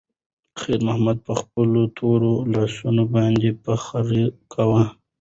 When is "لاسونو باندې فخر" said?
2.53-4.05